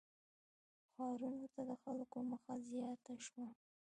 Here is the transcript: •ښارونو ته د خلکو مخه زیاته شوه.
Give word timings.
•ښارونو 0.93 1.45
ته 1.53 1.61
د 1.69 1.71
خلکو 1.83 2.17
مخه 2.31 2.53
زیاته 2.69 3.13
شوه. 3.25 3.47